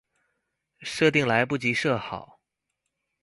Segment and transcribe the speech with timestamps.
[0.81, 2.39] 設定來不及設好